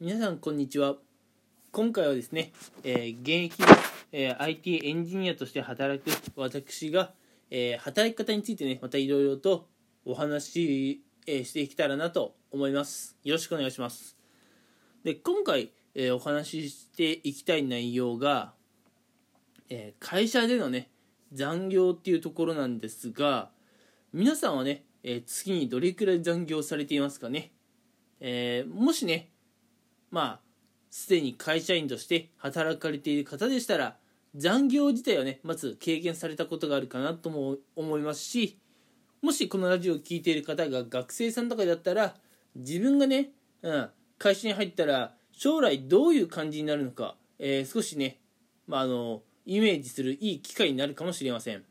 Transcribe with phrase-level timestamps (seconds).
[0.00, 0.96] 皆さんこんにちは。
[1.70, 2.52] 今回はですね、
[2.82, 3.68] えー現役の、
[4.10, 7.12] えー IT エンジニアとして働く私が、
[7.48, 9.68] えー働き方についてねまたいろいろと
[10.04, 13.16] お話し、えーしていけたらなと思います。
[13.22, 14.16] よろしくお願いします。
[15.04, 18.52] で今回、えーお話ししていきたい内容が、
[19.70, 20.90] えー会社でのね
[21.32, 23.50] 残業っていうところなんですが
[24.12, 27.52] 皆さんはね、えー月にどれくらい残業されていますかね？
[28.18, 29.30] えーもしね
[30.10, 30.40] まあ
[30.90, 33.96] すでに会社員として働かれている方でしたら
[34.36, 38.58] 残業自体はねまず経験されたことがあるかなとも思いますし
[39.22, 42.14] もしこのラジオを聴いている方が学生さんとかだったら
[42.54, 43.30] 自分がね、
[43.62, 48.18] うん、会社に入ったら将来どういう感じになるのか、えー少しね、
[48.66, 51.64] まあ、あのイメージするいい機会になるかもしれません。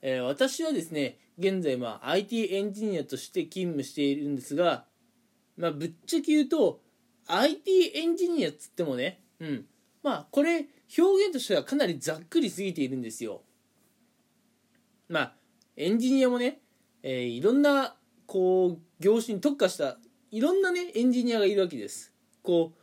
[0.00, 4.84] えー私はですね現在、まあ、IT エンジニアとして勤務しているんですが、
[5.56, 6.80] まあ、ぶっちゃけ言うと
[7.26, 9.64] IT エンジニアっつってもね、うん、
[10.02, 10.66] まあこれ
[10.98, 13.42] 表現としてはかなりざっくりすぎているんですよ。
[15.08, 15.34] まあ
[15.76, 16.60] エンジニアもね、
[17.02, 19.98] えーいろんなこう業種に特化した
[20.30, 22.12] いろんなねエンジニアがいるわけです。
[22.42, 22.78] こう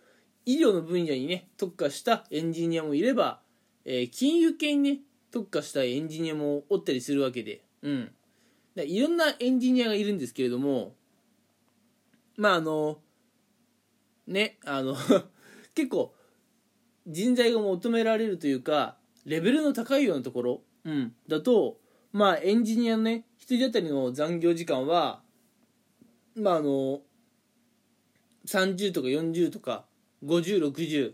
[0.46, 3.42] 医療の分野にね特化したエンジニアもいれば、
[3.86, 5.00] えー金融系にね
[5.32, 8.12] 特化したエンジニアもおったりするわけで、うん、
[8.76, 10.94] でいろんなエンジニアがいるんですけれども
[12.42, 12.98] まああの
[14.26, 14.98] ねあの
[15.76, 16.16] 結構
[17.06, 21.80] 人材が求められるというかレベルの高いようなところ、うん、だと
[22.12, 25.22] まあエンジニアのね1人当たりの残業時間は
[26.34, 27.04] まああの
[28.48, 29.86] 30とか40とか
[30.26, 31.14] 5060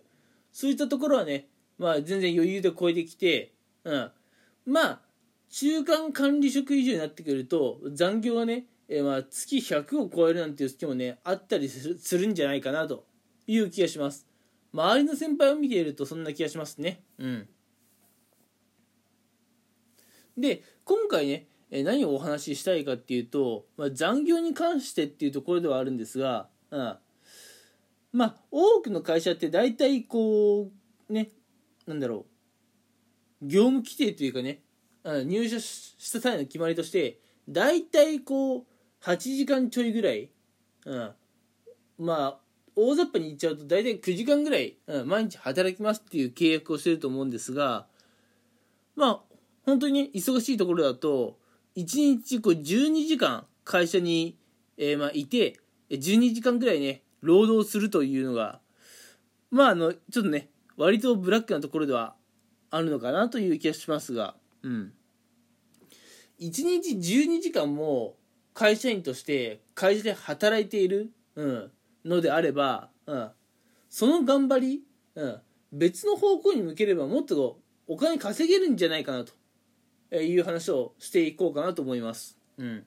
[0.54, 3.54] そういったところはねまあ全然余裕で超えてきて、
[3.84, 4.12] うん、
[4.66, 5.02] まあ
[5.50, 13.06] 中間管理職以上になってくると残業がね、えーまあ月100を超えるなんていう月もねあったりするするんじゃないかなと
[13.46, 14.28] いう気がします。
[14.74, 17.02] 周りの先輩を見ているとそんな気がしますね。
[17.18, 17.48] うん。
[20.38, 26.98] で今回ね何をお話ししたいかっていうと、まあ、残業に関してっていうところではあるんですが、うん、
[28.14, 30.70] まあ多くの会社って大体こ
[31.10, 31.32] うね
[31.86, 32.26] なんだろ
[33.42, 34.62] う業務規定というかね
[35.04, 37.20] うん入社した際の決まりとして
[37.50, 38.66] 大体こう
[39.04, 40.30] 8時間ちょいぐらい、
[40.86, 41.12] うん、
[42.00, 42.40] まあ
[42.76, 47.88] 大雑把に言っちゃうと大体9時間ぐらい、うん、毎日働きますっていう契約をしてると思うんですが
[48.96, 49.20] まあ
[49.66, 51.38] 本当に忙しいところだと
[51.76, 51.84] 1
[52.18, 54.38] 日こう12時間会社に、
[54.78, 55.60] えーまあ、いて
[55.90, 58.60] 12時間ぐらいね労働するというのが
[59.52, 62.16] まああのちょっとね割とブラックなところでは
[62.70, 64.94] あるのかなという気がしますがうん。
[66.40, 68.16] 1日12時間も
[68.58, 71.72] 会社員として会社で働いている、うん、
[72.04, 73.30] のであれば、うん、
[73.88, 74.82] その頑張り、
[75.14, 75.40] うん、
[75.72, 79.26] 別の方向に向ければもっとお金稼げるんじゃないかな
[80.10, 82.40] という話をしていこうかなと思います。
[82.58, 82.84] うん。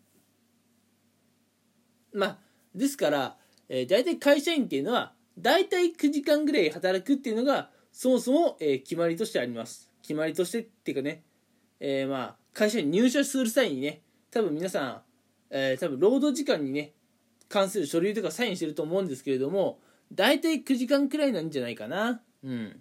[2.14, 2.38] まあ、
[2.75, 3.37] ですから、
[3.69, 9.88] えー、大体会社員っていうのは、大体9時間ぐらい働くっていうのが、そもそも、えー決まりとしてあります。
[10.02, 11.22] 決まりとしてっていうかね、
[11.78, 14.00] えーまあ、会社に入社する際にね、
[14.32, 15.02] 多分皆さん、
[15.50, 16.93] えー多分労働時間にね、
[17.49, 19.81] 関する書類とかサインしてると思うんですけれども、
[20.12, 22.22] 大体9時間くらいなんじゃないかな。
[22.43, 22.81] うん。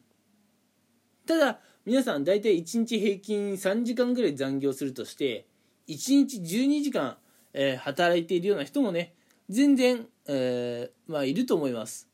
[1.26, 5.48] ただ、皆さん大体1日平均3時間ぐらい残業するとして
[5.88, 7.18] 1日12時間、
[7.54, 9.14] えー働いているような人もね
[9.50, 12.08] 全然、えーまあいると思います。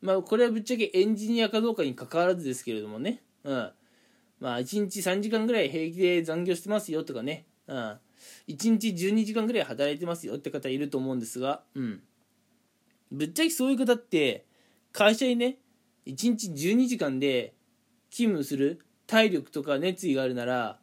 [0.00, 3.22] まあこれはぶっちゃけエンジニアかどうかに関わらずですけれどもね。
[3.44, 3.72] うん。
[4.40, 7.46] まあ1日3時間ぐらい平気で残業してますよとかね。
[7.66, 7.98] うん。
[8.48, 12.02] 1日12時間ぐらい働いてますよって方いると思うんですがうん。
[13.10, 14.46] ぶっちゃけそういう方って
[14.92, 15.58] 会社にね
[16.06, 17.54] 1日12時間で
[18.10, 20.78] 勤務する体力とか熱意があるなら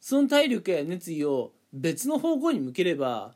[0.00, 3.34] その体力や熱意を別の方向に向ければ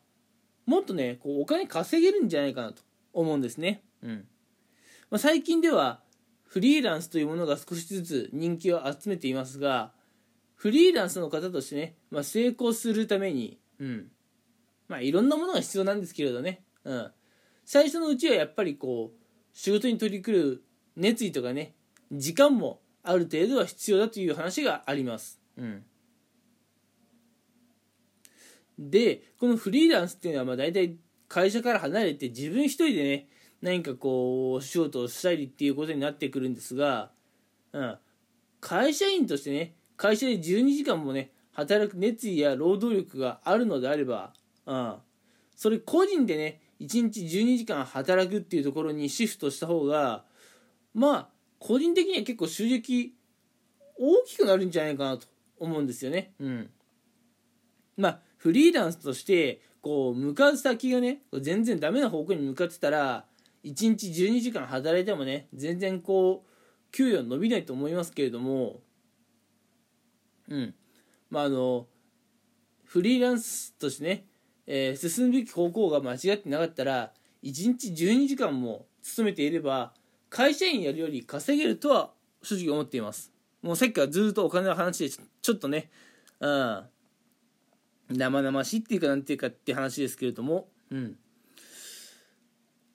[0.67, 4.27] もっとねこうお金稼げるんじゃないかなと思うんですね、うん。
[5.11, 6.01] まあ、最近では
[6.45, 9.93] フリーランスというものが少しずつ人気を集めていますが
[10.61, 14.09] フリーランスの方としてね、まあ、成功するために、うん。
[14.89, 17.11] まあ、いろんなものが必要なんですけれどね、うん、
[17.65, 20.61] 最初のうちはやっぱりこう仕事に取り組む
[20.97, 21.73] 熱意とかね
[22.13, 25.41] 時間もある程度は必要だという話があります。
[25.57, 25.83] うん、
[28.79, 30.97] でこのフリーランスっていうのはまあ大体
[31.27, 33.29] 会社から離れて自分一人でね
[33.63, 37.13] 何かこう仕事をしたりっていうことになってくるんですが、
[37.73, 37.99] うん、
[38.61, 44.33] 会社員としてね会社で12時間もね働く熱意や労働力があるのであれば、
[44.65, 44.95] うん、
[45.55, 50.25] それ個人でね1日12時間働くっていうところにシフトした方が
[50.95, 53.15] まあ個人的には結構収益
[53.99, 55.27] 大きくなるんじゃないかなと
[55.59, 56.33] 思うんですよね。
[56.41, 56.71] うん。
[57.99, 63.27] まあフリーランスとしてこう向かう先がね全然ダメな方向に向かってたら
[63.65, 68.81] 1日12時間働いてもね全然こう給与伸びないと思いますけれども
[70.51, 70.75] うん。
[71.31, 71.87] まああの
[72.85, 74.27] フリーランスとしてね、
[74.67, 77.13] えー、進むべき方向が間違ってなかったら
[77.43, 79.93] 1日12時間も勤めていれば
[80.29, 82.11] 会社員やるより稼げるとは
[82.43, 83.33] 正直思っています。
[83.63, 85.91] もうさっきからずっとお金の話でちょっとね
[86.41, 86.85] うん。
[88.11, 91.17] 生々しいっていうかなんていうかって話ですけれどもうん。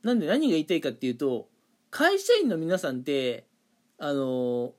[0.04, 1.48] なんで何が言いたいかっていうと
[1.90, 3.46] 会社員の皆さんって
[3.98, 4.74] あの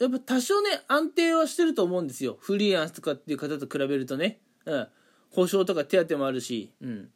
[0.00, 2.38] やっぱ多少ね安定はしてると思うんですよ。
[2.40, 4.88] フリーランスとかっていう方と比べるとね、うん、
[5.30, 7.10] 保証とか手当もあるし、うん、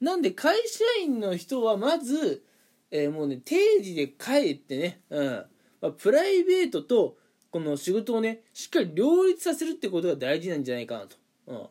[0.00, 2.44] なんで会社員の人はまず、
[2.90, 5.44] えー、もうね定時で帰ってね、うん。
[5.80, 7.16] まあ、プライベートと
[7.50, 11.16] この仕事をねしっかり両立させるってことが大事なんじゃないかなと、
[11.46, 11.66] うん、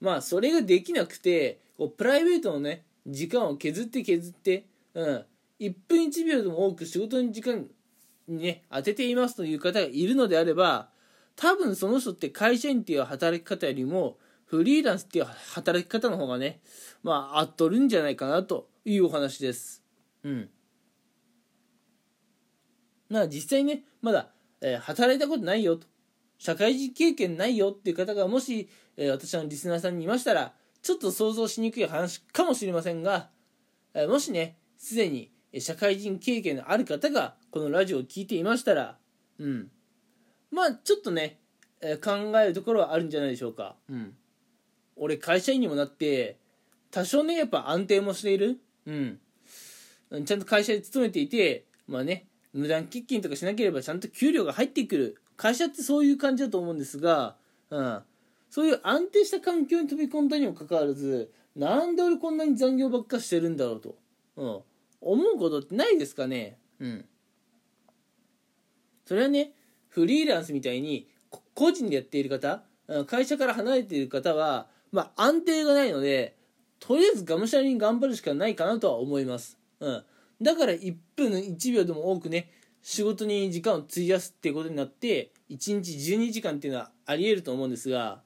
[0.00, 5.24] まあそれができなくてこうプライベートのね時間を削って削って、うん、
[5.60, 7.66] 1分1秒でも多く仕事に時間
[8.28, 10.88] ね、当てていますという方がいるのであれば、
[11.36, 16.60] 多分その人って会社員っていう働き方よりも、フリーランスっていう働き方の方がね、
[17.02, 19.82] まあ、合っとるんじゃないかなというお話です。
[20.22, 20.48] うん。
[23.10, 24.30] な実際ね、まだ、
[24.60, 25.86] えー、働いたことないよと、
[26.38, 33.30] 社会人経験ないよっていう方がもし、えー、私のリスナーさんにいましたら、ちょっと想像しにくい話かもしれませんが、
[33.94, 35.30] えー、もしね、すでに
[35.60, 38.98] 社会人経験のある方がこのラジオを聴いていましたら、
[39.38, 39.70] うん。
[40.50, 41.38] まあ、ちょっとね、
[41.80, 42.10] え考
[42.40, 43.76] えるところはあるんじゃないでしょうか。
[43.88, 44.14] うん。
[44.96, 46.38] 俺、会社員にもなって、
[46.90, 48.58] 多少ね、やっぱ安定もしている。
[48.86, 49.20] うん。
[50.24, 55.16] ちゃんと会社で勤めていて、まあね、無断欠勤とかしなければちゃんと給料が入ってくる。
[55.36, 57.36] 会社ってそういう感じだと思うんですが、
[57.70, 58.02] うん。
[58.48, 63.96] そういう安定した環境に飛び込んだにもかかわらず、なんで俺こんなに残業ばっかしてるんだろうと。
[64.36, 64.60] うん。
[65.10, 66.58] 思うことってないですかね？
[66.80, 67.04] うん。
[69.04, 69.52] それはね
[69.88, 71.08] フリーランスみたいに
[71.54, 72.62] 個人でやっている方
[73.06, 76.36] 会社から離れている方は、まあ、安定がないので
[76.80, 80.04] とりあえずがむしゃらに頑張るしかないかなとは思います、うん、
[80.42, 82.50] だから1分1秒でも多くね
[82.82, 88.20] 仕事に時間を費やすっていうことになって1日12時間っていうのはありえると思うんですが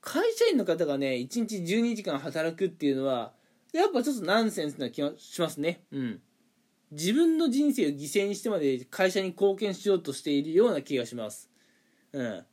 [0.00, 3.32] 会社員の方がね1日12時間働くっていうのは
[3.78, 5.84] やっぱちょっとナンセンスな気がしますね。
[5.90, 6.22] うん。
[6.92, 11.50] 自分の人生を犠牲にしてまで会社に貢献しようとしているような気がします。
[12.12, 12.44] うん。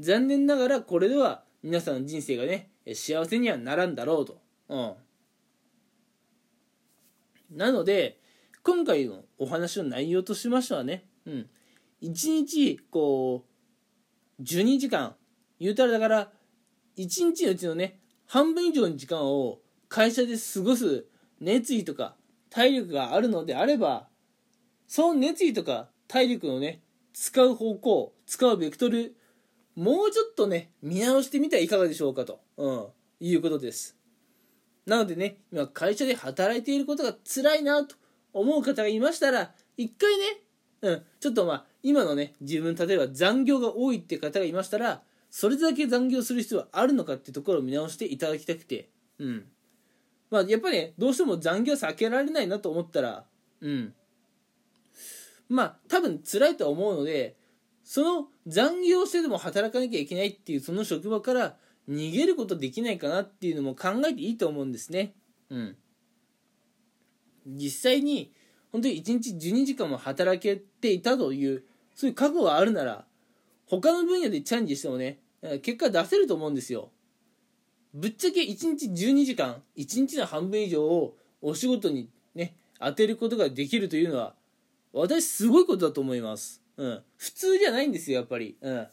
[0.00, 4.40] 残念ながらこれでは皆さんの人生がね、幸せにはならんだろうと。
[4.68, 4.94] うん。
[7.50, 8.18] なので、
[8.62, 11.50] 今回のお話の内容としましてはね、うん。
[12.02, 13.44] 1日、こ
[14.38, 15.14] う、12時間、
[15.60, 16.32] 言うたらだから、
[16.96, 21.06] 1日のうちのね、半分以上の時間を会社で過ごす
[21.40, 22.16] 熱意とか
[22.50, 24.08] 体力があるのであれば
[24.86, 26.80] その熱意とか体力のね
[27.12, 29.14] 使う方向使うベクトル
[29.76, 32.86] もうちょっとね見直してみてはいかがでしょうかと、うん、
[33.20, 33.96] いうことです。
[34.86, 37.96] なのでね今会社で働いていることが辛いなと
[38.32, 40.24] 思う方がいましたら一回ね、
[40.82, 48.90] うん、ちょっとまあ今のね自分例えば残業が多いって方がいましたらそれだけ残業する必要はあるのかってところを見直していただきたくて。
[49.18, 49.44] うん。
[50.30, 53.24] まあ、やっぱりね、どうしても残業避けられないなと思ったら、
[53.60, 53.94] うん。
[55.48, 57.36] まあ、多分辛いと思うので、
[57.84, 61.56] その残業してでも働かなきゃいけないっていうその職場から
[61.88, 65.12] 逃げることできないかなっていうのも考えていいと思うんですね。
[65.50, 65.76] うん。
[67.46, 68.32] 実際に、
[68.72, 71.62] 本当に1日12時間も働けていたという、
[71.94, 73.04] そういう覚悟があるなら、
[73.66, 75.18] 他の分野でチャレンジしてもね、
[75.62, 76.90] 結果出せると思うんですよ。
[77.94, 84.34] ぶっちゃけ1日12時間1日の半分以上をお仕事にね当てることができるというのは
[84.92, 88.86] 私すごいことだと思います、うん、普通じゃないんですよやっぱり、うん、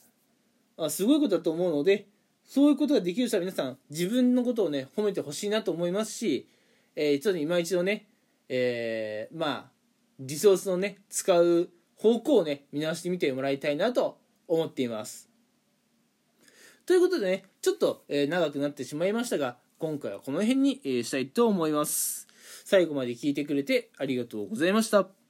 [0.77, 2.05] あすごいことだと思うので
[2.45, 6.47] そういうことができる人は皆さん自分のことをね褒めてほしいなと思いますし、
[6.95, 8.05] えー、ちょっと今一度ね、
[8.49, 9.71] えー、まあ
[10.19, 14.17] リソースのね使う方向をね見直してみてもらいたいなと
[14.47, 15.30] 思っています。
[16.91, 22.27] ということでね、ちょっと、えー、長くなってしまいましたが、今回はこの辺に、えー、したいと思います。
[22.65, 25.20] 最後まで聞いてくれてありがとうございました。